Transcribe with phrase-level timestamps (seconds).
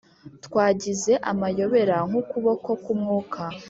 [0.45, 3.41] twagize amayobera nk'ukuboko k'umwuka